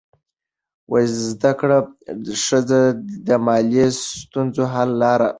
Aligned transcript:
زده 1.29 1.51
کړه 1.59 1.79
ښځه 2.45 2.79
د 3.27 3.29
مالي 3.45 3.85
ستونزو 4.21 4.63
حل 4.73 4.89
لاره 5.03 5.25
لټوي. 5.27 5.29